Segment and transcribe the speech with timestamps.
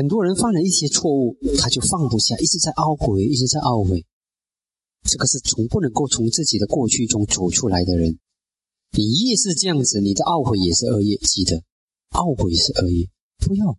[0.00, 4.06] 很多人犯了一些错误，他就放不下，一直在懊悔，一直在懊悔。
[5.04, 8.18] 这个是从不能够从自己的过去中走出来的人。
[8.96, 11.18] 你越是这样子，你的懊悔也是恶业。
[11.18, 11.62] 记得，
[12.12, 13.10] 懊悔是恶业，
[13.44, 13.76] 不要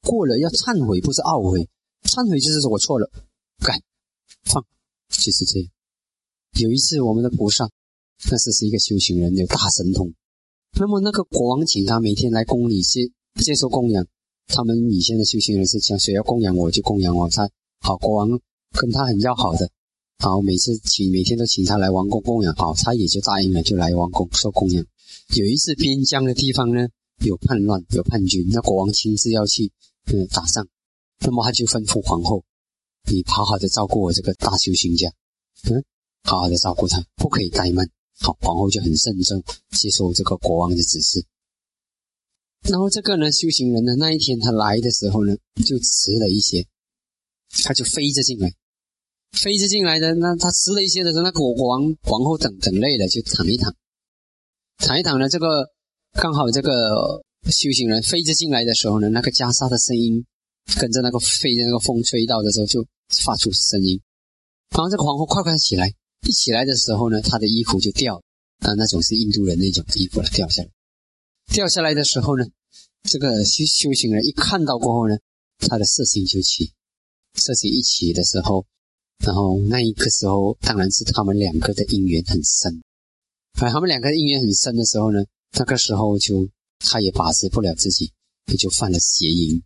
[0.00, 1.68] 过了要忏悔，不是懊悔。
[2.04, 3.10] 忏悔就是说我错了，
[3.58, 3.82] 改
[4.44, 4.64] 放，
[5.10, 5.68] 就是这样。
[6.60, 7.68] 有一次，我们的菩萨，
[8.30, 10.14] 那是是一个修行人，有大神通。
[10.78, 13.10] 那么那个国王请他每天来宫里接
[13.42, 14.06] 接受供养。
[14.46, 17.28] 他们以前的修行人是讲，谁要供养我就供养我。
[17.28, 17.48] 他
[17.80, 18.28] 好，国王
[18.72, 19.70] 跟他很要好的，
[20.18, 24.84] 好每次请每天都请他来王宫供养，好他也就答应了，就来王宫受供养。
[25.36, 26.86] 有一次边疆的地方呢
[27.24, 29.72] 有叛乱有叛军，那国王亲自要去
[30.12, 30.66] 嗯打仗，
[31.20, 32.44] 那么他就吩咐皇后，
[33.10, 35.12] 你好好的照顾我这个大修行家，
[35.70, 35.84] 嗯。
[36.26, 37.86] 好好的照顾他，不可以怠慢。
[38.18, 41.22] 好，皇后就很慎重接受这个国王的指示。
[42.70, 46.66] 然后这个呢，修行人呢，那一天他来的时候呢，就迟了一些，
[47.62, 48.52] 他就飞着进来，
[49.32, 50.14] 飞着进来的。
[50.14, 53.74] 那他迟了一些的时候，那国王皇后等等累了，就躺一躺，
[54.78, 55.28] 躺一躺呢。
[55.28, 55.68] 这个
[56.14, 60.24] 刚好这个修行人飞着进来的时候呢，那个袈裟的声音
[60.80, 62.86] 跟着那个飞的那个风吹到的时候，就
[63.24, 64.00] 发出声音。
[64.70, 65.92] 然后这个皇后快快起来。
[66.26, 68.16] 一起来的时候呢，他的衣服就掉
[68.60, 70.70] 啊，那种是印度人那种衣服了，掉下来。
[71.52, 72.46] 掉下来的时候呢，
[73.04, 75.16] 这个修修行人一看到过后呢，
[75.58, 76.72] 他的色心就起，
[77.34, 78.66] 色心一起的时候，
[79.18, 82.82] 然后那一个时候，当然是他们两个的因缘很深。
[83.60, 85.18] 哎，他们两个因缘很深的时候呢，
[85.52, 88.10] 那个时候就他也把持不了自己，
[88.46, 89.62] 他就犯了邪淫。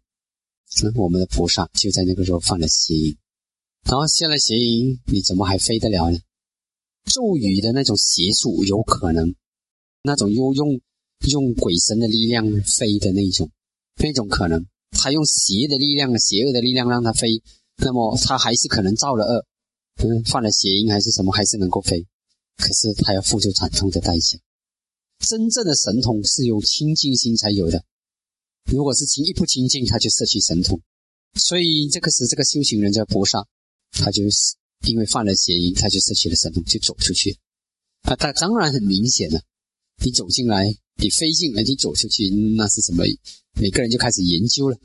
[0.82, 3.16] 那我们的菩萨就在那个时候犯了邪淫，
[3.84, 6.18] 然后现在邪淫，你怎么还飞得了呢？
[7.04, 9.34] 咒语的那种邪术有可能，
[10.02, 10.80] 那种又用
[11.26, 13.50] 用鬼神的力量飞的那种，
[13.96, 17.42] 那种可能，他用邪的力量、邪恶的力量让它飞，
[17.76, 19.46] 那么他还是可能造了恶，
[19.96, 22.06] 嗯，犯了邪淫还是什么，还是能够飞，
[22.56, 24.38] 可是他要付出惨痛的代价。
[25.18, 27.84] 真正的神通是由清净心才有的，
[28.70, 30.80] 如果是清一不清净，他就失去神通。
[31.34, 33.46] 所以这个是这个修行人叫菩萨，
[33.92, 34.54] 他就是。
[34.86, 37.36] 因为犯了邪淫，他就失去了神通，就走出去。
[38.02, 39.42] 啊，但当然很明显了，
[40.04, 43.04] 你走进来，你飞进来，你走出去，那是什么？
[43.60, 44.76] 每个人就开始研究了。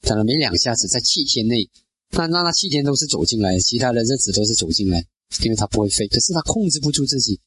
[0.00, 1.70] 当然没两下子，在七天内，
[2.10, 5.06] 那那那七天都是走进来，其他的日子都是走进来，
[5.44, 7.40] 因为他不会飞，可是他控制不住自己，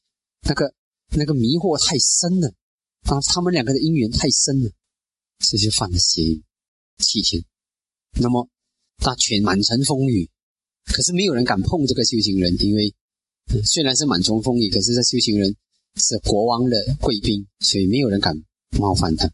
[0.48, 0.72] 那个
[1.10, 2.48] 那个迷惑太深了，
[3.02, 4.70] 啊，他们两个的姻缘太深了，
[5.38, 6.42] 这就犯了邪淫。
[6.98, 7.44] 七天，
[8.18, 8.48] 那么
[8.96, 10.30] 他全满城风雨。
[10.86, 12.94] 可是没有人敢碰这个修行人，因为
[13.64, 15.54] 虽然是满城风雨，可是这修行人
[15.96, 18.34] 是国王的贵宾，所以没有人敢
[18.78, 19.30] 冒犯他。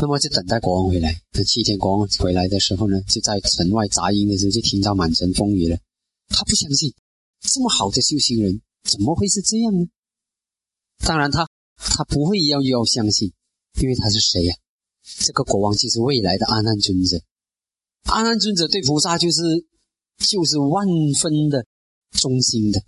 [0.00, 1.20] 那么就等待国王回来。
[1.32, 5.78] 那七天国王回来的时候呢，就在城外杂音的时候，就听到满城风雨了。
[6.28, 6.92] 他不相信
[7.40, 9.86] 这么好的修行人怎么会是这样呢？
[10.98, 13.32] 当然他他不会要要相信，
[13.80, 14.54] 因为他是谁呀？
[15.20, 17.20] 这个国王就是未来的阿难尊者。
[18.04, 19.40] 阿难尊者对菩萨就是。
[20.20, 20.86] 就是万
[21.18, 21.64] 分的
[22.10, 22.82] 忠心的，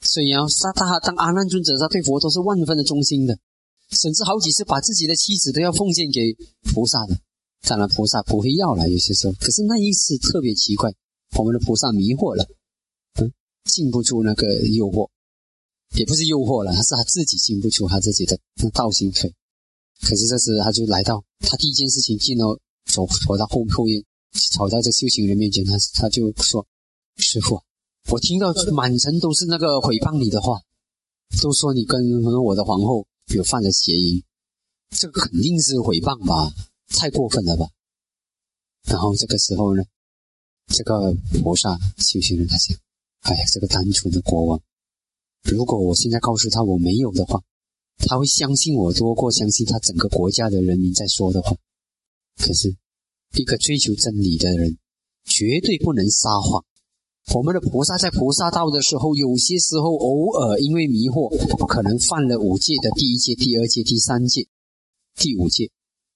[0.00, 3.38] 所以啊，他他当阿难尊者，他对佛都是万分的忠心的，
[3.90, 6.36] 甚至好几次把自己的妻子都要奉献给
[6.72, 7.18] 菩萨的。
[7.62, 9.32] 当然，菩萨不会要了，有些时候。
[9.34, 10.92] 可是那一次特别奇怪，
[11.36, 12.46] 我们的菩萨迷惑了，
[13.20, 13.32] 嗯，
[13.64, 15.10] 禁不住那个诱惑，
[15.96, 19.34] 也不是诱惑了，他是他自己禁不住他自己的那道心腿。
[20.00, 24.02] 可是这次他就来到，他第一件事情进到走走到后后院。
[24.56, 26.64] 跑到这修行人面前，他他就说
[27.16, 27.60] ：“师傅，
[28.10, 30.60] 我听到满城都是那个诽谤你的话，
[31.42, 32.00] 都说你跟
[32.42, 34.22] 我的皇后有犯了邪淫，
[34.90, 36.52] 这个肯定是诽谤吧？
[36.88, 37.66] 太过分了吧？”
[38.88, 39.82] 然后这个时候呢，
[40.68, 42.76] 这个菩萨修行人他想
[43.28, 44.60] ：“哎呀，这个单纯的国王，
[45.42, 47.42] 如果我现在告诉他我没有的话，
[47.98, 51.56] 他会相信我多过相信他整个国家的人民在说的话。
[52.36, 52.76] 可是。”
[53.36, 54.78] 一个追求真理的人，
[55.26, 56.64] 绝对不能撒谎。
[57.34, 61.28] 我们的菩萨在菩萨道的时候，有些时候偶尔因为迷惑，
[61.66, 64.48] 可能犯了五戒的第一戒、第二戒、第三戒、
[65.14, 65.70] 第五戒，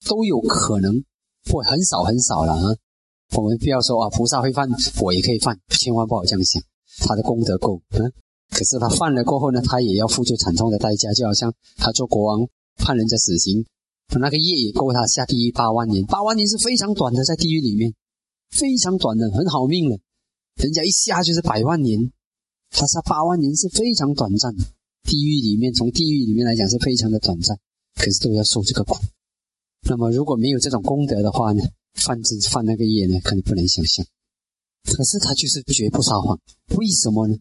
[0.09, 1.05] 都有可能，
[1.53, 2.65] 会很少很少了啊。
[3.37, 4.67] 我们不要说啊，菩萨会犯，
[5.03, 6.63] 我也可以犯，千万不好这样想。
[6.99, 8.13] 他的功德够，嗯，
[8.51, 13.65] 可是他犯了过后呢，他也要付出惨痛的代价，就好像他做国王判人家死刑。
[14.19, 17.93] 那个业也够他下地狱八万年，八万年是非常短的，在地狱里面
[18.51, 19.99] 非常短的，很好命了。
[20.57, 22.13] 人家一下就是百万年，
[22.71, 24.65] 他下八万年是非常短暂的。
[25.05, 27.59] 地狱里面，从地狱里面来讲是非常的短暂，
[27.97, 28.97] 可是都要受这个苦。
[29.89, 31.65] 那么如果没有这种功德的话呢，
[31.95, 34.07] 犯这犯那个业呢，可能不能想象。
[34.85, 36.39] 可是他就是绝不撒谎，
[36.77, 37.37] 为什么呢？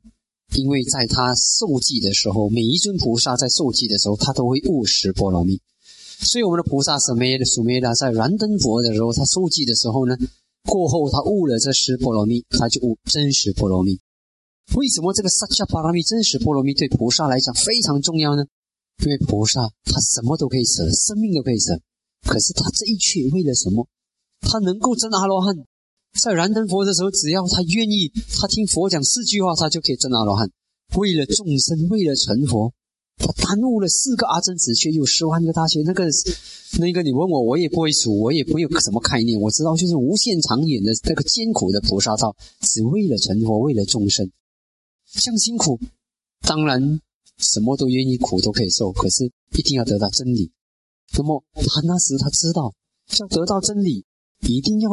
[0.56, 5.62] 因为在他受记的时候，每一尊菩萨在受记的时候，他都会悟识波罗蜜。
[6.20, 10.18] 所以我们的菩萨什么的、什么的，在燃灯佛的时候，他受记的时候呢，
[10.64, 14.00] 过后他悟了这十波罗蜜，他就悟真实波罗蜜。
[14.76, 18.44] 为什么这个萨迦波罗蜜、真实波罗蜜对菩萨来讲非常重要呢？
[19.04, 21.80] 因为菩萨他什么都可以舍，生命都可以舍，
[22.28, 23.88] 可是他这一切为了什么？
[24.42, 25.56] 他能够真阿罗汉。
[26.20, 30.50] 在燃灯佛的时候，只要他愿意，他听佛讲四句话，他就可以证阿罗汉。
[30.98, 32.74] 为了众生，为了成佛，
[33.22, 35.82] 他耽误了四个阿僧子却有十万个大劫。
[35.86, 36.06] 那个，
[36.80, 39.40] 那个，你问我，我也不会数，我也没有什么概念。
[39.40, 44.30] 我知道，就是无限长远的那个艰苦的菩萨道，只为了成佛，为了众生，
[45.14, 45.80] 这样辛苦。
[46.42, 47.00] 当然，
[47.38, 50.52] 什么都愿意苦都可以受，可是一定要得到真理。
[51.18, 52.74] 那么他那时他知道，
[53.20, 54.06] 要得到真理，
[54.48, 54.90] 一定要。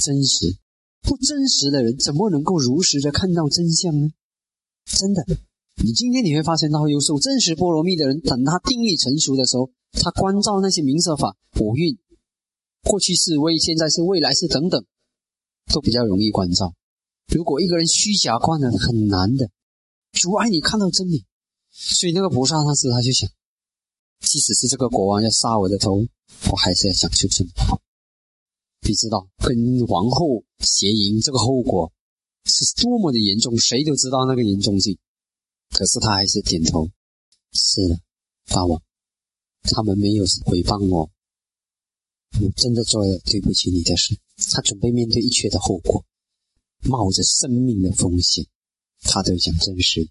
[0.00, 0.56] 真实
[1.02, 4.08] 不真实的人，怎么能够如实的看到真相呢？
[4.86, 5.22] 真的，
[5.82, 11.98] 你今天你会发现他会，有受真实波罗蜜的人，等他定力成熟的时候，他关照那些名色法、五蕴、
[12.82, 14.84] 过去是未、现在是未来是等等，
[15.72, 16.74] 都比较容易关照。
[17.28, 19.50] 如果一个人虚假观呢，很难的，
[20.12, 21.24] 阻碍你看到真理。
[21.70, 23.28] 所以那个菩萨当时他就想，
[24.20, 26.06] 即使是这个国王要杀我的头，
[26.52, 27.78] 我还是要讲出真话。
[28.86, 29.56] 你知道跟
[29.88, 31.90] 王后邪淫这个后果
[32.44, 34.96] 是多么的严重，谁都知道那个严重性。
[35.74, 36.88] 可是他还是点头。
[37.52, 38.00] 是的，
[38.46, 38.80] 大王，
[39.64, 41.10] 他们没有诽谤我，
[42.40, 44.16] 我真的做了对不起你的事。
[44.52, 46.06] 他准备面对一切的后果，
[46.84, 48.46] 冒着生命的风险，
[49.02, 50.08] 他都想真实。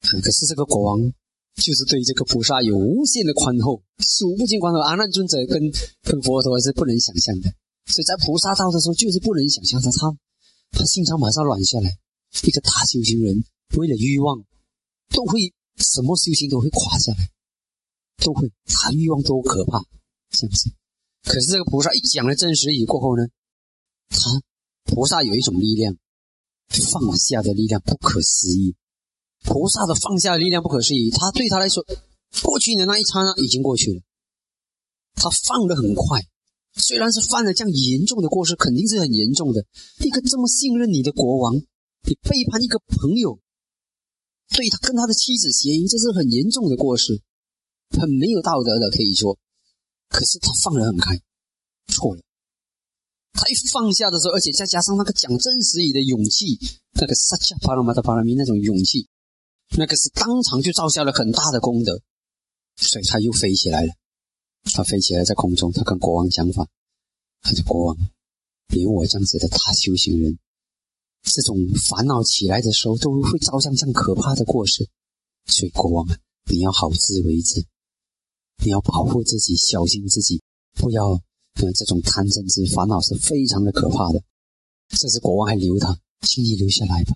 [0.00, 1.12] 可是这个国王。
[1.58, 4.78] 就是对这个菩萨有无限的宽厚，数不尽宽厚。
[4.78, 5.58] 阿难尊者跟
[6.02, 7.50] 跟佛陀是不能想象的，
[7.84, 9.90] 所以在菩萨道的时候就是不能想象的。
[9.90, 10.16] 他
[10.70, 11.98] 他心肠马上软下来。
[12.44, 13.42] 一个大修行人
[13.76, 14.44] 为了欲望，
[15.10, 17.30] 都会什么修行都会垮下来，
[18.24, 18.50] 都会。
[18.64, 19.84] 他欲望多可怕，
[20.30, 20.70] 这样子。
[21.24, 23.28] 可是这个菩萨一讲了真实语过后呢，
[24.08, 24.18] 他
[24.84, 25.96] 菩萨有一种力量，
[26.68, 28.74] 放下的力量不可思议。
[29.44, 31.84] 菩萨的放下的力量不可思议，他对他来说，
[32.42, 34.00] 过去的那一刹那已经过去了。
[35.14, 36.20] 他放得很快，
[36.74, 39.66] 虽然是犯了这样严重的过失，肯定是很严重的。
[40.04, 43.38] 一个这么信任你的国王，你背叛一个朋友，
[44.50, 47.20] 对他跟他的妻子邪淫，这是很严重的过失，
[47.90, 49.38] 很没有道德的可以说。
[50.08, 51.20] 可是他放得很开，
[51.88, 52.22] 错了。
[53.32, 56.58] 他一放下的时候，而且再加上那个讲真实语的勇气，
[56.94, 59.06] 那个萨迦巴拉玛达巴拉米那种勇气。
[59.76, 62.00] 那个是当场就造下了很大的功德，
[62.76, 63.92] 所以他又飞起来了。
[64.64, 66.66] 他飞起来在空中，他跟国王讲法
[67.42, 67.96] ：“他说国王，
[68.68, 70.38] 连我这样子的大修行人，
[71.22, 71.56] 这种
[71.88, 74.88] 烦恼起来的时候，都会造像这样可怕的过失。
[75.46, 76.18] 所以国王啊，
[76.50, 77.64] 你要好自为之，
[78.64, 80.42] 你要保护自己，小心自己，
[80.74, 81.10] 不要
[81.54, 84.22] 呃这种贪嗔痴烦恼是非常的可怕的。
[84.88, 87.14] 这时国王还留他，请你留下来吧。”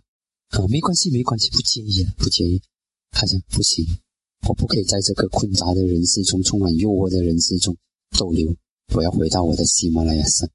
[0.52, 2.60] 啊，没关系，没关系，不介意了，不介意。
[3.10, 3.86] 他讲不行，
[4.48, 7.76] 我不可以在这个困杂的人世中、充满诱惑的人世中
[8.18, 8.54] 逗留，
[8.94, 10.50] 我要回到我的喜马拉雅山。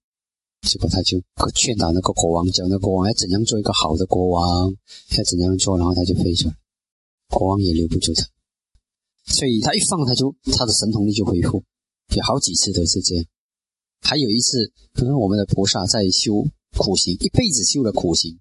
[0.61, 1.21] 结果他就
[1.55, 4.73] 劝导那个国王，讲那国王要怎样做一个好的国王，
[5.17, 6.55] 要怎样做，然后他就飞出来。
[7.29, 8.23] 国王也留不住他，
[9.25, 11.63] 所以他一放，他就他的神通力就恢复。
[12.15, 13.25] 有好几次都是这样。
[14.01, 18.39] 还有一次，可能我们的菩萨在修苦行，一辈子修了苦行。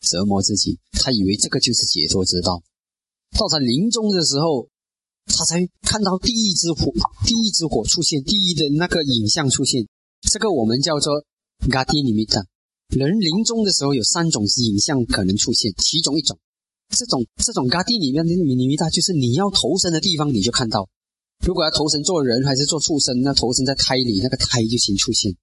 [0.00, 2.62] 折磨自己，他以为这个就是解脱之道。
[3.38, 4.68] 到他临终的时候，
[5.26, 6.92] 他才看到第一支火，
[7.26, 9.86] 第一支火出现，第一的那个影像出现。
[10.30, 11.24] 这个我们叫做
[11.70, 12.44] 嘎迪尼米达。
[12.88, 16.38] 人临终的时候有三种影像可能出现，其中一种，
[16.90, 20.88] 这种这种嘎迪里面的尼米达，就是你要投生的地方你就看到。
[21.44, 25.34] 如果要投生做人还是做畜生，那投生在胎里，那个胎就先出现。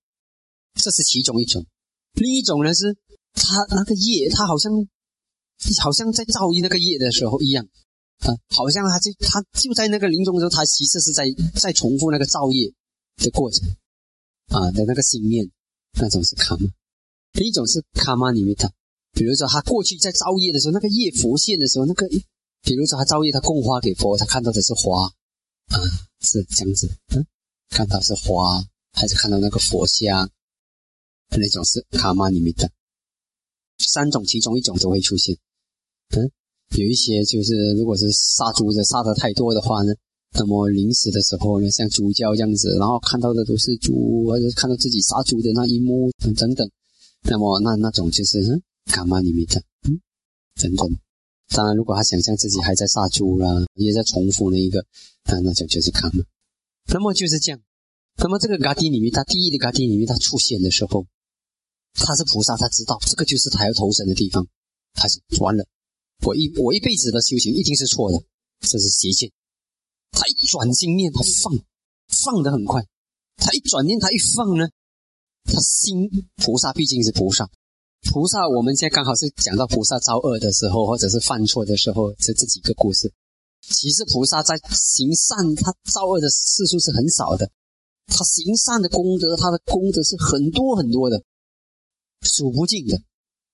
[0.75, 1.65] 这是其中一种。
[2.13, 2.97] 另一种呢是。
[3.33, 4.69] 他那个业，他好像
[5.79, 7.65] 好像在造诣那个业的时候一样
[8.19, 11.23] 啊，好像他就他就在那个临终的时候，他其实是在
[11.55, 12.73] 在重复那个造业
[13.23, 13.69] 的过程
[14.49, 15.49] 啊的那个心念，
[15.93, 16.69] 那种是卡玛。
[17.33, 18.71] 第一种是卡玛里面的，
[19.13, 22.07] 比如说他过去在造业的时候，那个业浮现的时候，那个
[22.61, 25.05] 比如说他造业，他供花给佛，他看到的是花
[25.67, 25.77] 啊，
[26.19, 27.25] 是这样子，嗯，
[27.69, 30.29] 看到是花，还是看到那个佛像，
[31.29, 32.69] 那种是卡玛里面的。
[33.79, 35.37] 三种其中一种都会出现，
[36.09, 36.31] 嗯，
[36.77, 39.93] 有一些就是如果是杀猪的杀的太多的话呢，
[40.33, 46.69] 那么临死的时候呢，像猪叫这样子，然后看到的都是猪，或者看到自己杀猪的那一幕等等等。
[47.23, 49.99] 那么那那种就是嗯，干嘛你们的嗯
[50.55, 50.87] 等等。
[51.49, 54.85] 当然，如果他想象自己还在杀猪啦，也在重复那一个，
[55.25, 56.23] 那那种就是卡嘛。
[56.87, 57.61] 那么就是这样。
[58.17, 61.05] 那么这个嘎迪里面，他第一个嘎迪里面，他出现的时候，
[61.93, 64.47] 他是菩萨，他知道这个就是他要投生的地方。
[64.93, 65.65] 他是完了，
[66.25, 68.23] 我一我一辈子的修行一定是错的，
[68.61, 69.31] 这是邪见。
[70.11, 71.57] 他一转心念，他放
[72.07, 72.85] 放的很快。
[73.37, 74.69] 他一转念，他一放呢，
[75.45, 77.49] 他心菩萨毕竟是菩萨。
[78.11, 83.13] 菩萨，我们现在刚好是讲到菩萨造恶的时候，或者是犯错的时候，这这几个故事。
[83.61, 87.51] 其实菩萨在行善，他造恶的次数是很少的。
[88.07, 91.23] 他行善的功德，他的功德是很多很多的，
[92.21, 93.01] 数不尽的。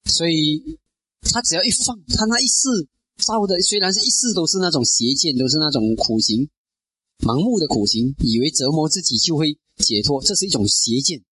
[0.06, 0.80] 所以，
[1.22, 6.50] 他只要一放，他那一世造的，虽然是一世都是那种邪见，都是那种苦行，
[7.20, 11.24] 盲目的苦行，以为折磨自己就会解脱，这是一种邪见。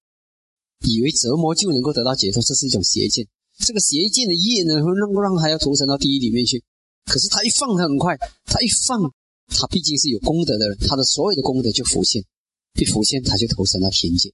[0.85, 3.27] 以为折磨就能够得到解脱，这是一种邪见。
[3.57, 6.63] 这个邪见的业呢，会让让他要投身到地狱里面去。
[7.05, 8.99] 可是他一放，他很快，他一放，
[9.47, 12.25] 他毕竟是有功德的人，他的所有的功德就浮现，
[12.73, 14.33] 一浮现他就投身到天界。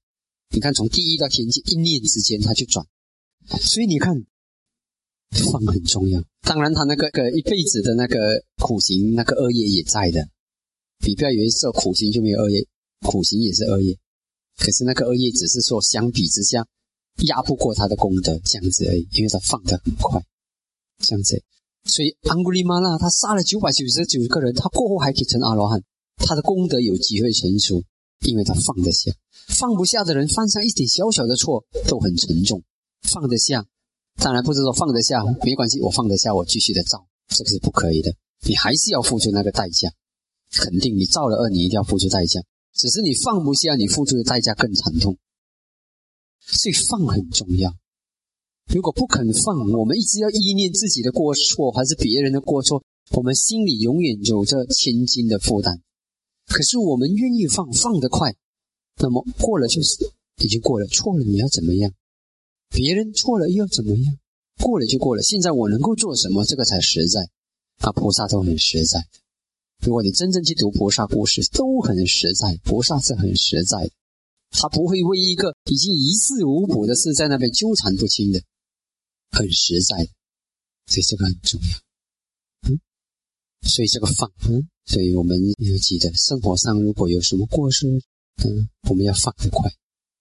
[0.49, 2.85] 你看，从地狱到天界，一念之间他就转。
[3.61, 4.25] 所以你看，
[5.51, 6.21] 放很重要。
[6.51, 10.27] 当然，他那个个一辈子的那个苦行，那个恶业也在的。
[11.07, 12.67] 你不要以为做苦行就没有恶业，
[13.07, 13.97] 苦行也是恶业。
[14.57, 16.67] 可是那个恶业只是说，相比之下
[17.23, 20.21] 压不过他的功德这样子而已，因为他放得很快，
[20.99, 21.41] 这样子。
[21.85, 25.81] 所以安古利玛拉他杀了九百九十九个人，他过后还可以成阿罗汉，
[26.17, 27.81] 他的功德有机会成熟，
[28.27, 29.09] 因为他放得下。
[29.47, 32.61] 放不下的人犯上一点小小的错都很沉重，
[33.03, 33.65] 放得下，
[34.17, 38.13] 当然不是说放得下没关系，我放得下，我继续的造，这个是不可以的，
[38.47, 39.91] 你还是要付出那个代价，
[40.51, 42.41] 肯定你造了恶，你一定要付出代价。
[42.73, 45.17] 只是你放不下，你付出的代价更惨痛。
[46.39, 47.73] 所以放很重要。
[48.73, 55.81] 如果不肯放，我们一直要依念自己的过错，还是别人的过错，我们心里永远有着千斤的负担。
[56.47, 58.35] 可是我们愿意放，放得快，
[58.97, 61.91] 那么过了就是已经过了，错了你要怎么样？
[62.71, 64.17] 别人错了又怎么样？
[64.57, 65.21] 过了就过了。
[65.21, 66.45] 现在我能够做什么？
[66.45, 67.29] 这个才实在。
[67.79, 69.07] 啊，菩萨都很实在。
[69.83, 72.55] 如果你真正去读菩萨故事，都很实在。
[72.63, 73.91] 菩萨是很实在的，
[74.51, 78.43] 他不会为一个已经一事无补的事在那边纠缠不清的，
[79.31, 80.07] 很实在。
[80.85, 82.69] 所以这个很重要。
[82.69, 82.79] 嗯，
[83.67, 87.87] 所以这个放，嗯，所以我们要记得，生活上如果有什么过失，
[88.45, 89.73] 嗯，我们要放得快，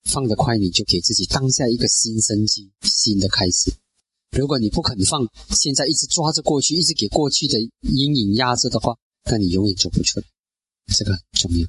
[0.05, 3.73] 放得快，你就给自己当下一个新生机、新的开始。
[4.31, 10.27] 如果你不肯放，现在一直抓着过去，一直给过去的阴影压着的话，那你永远走不出来，
[10.95, 11.59] 这个很重要。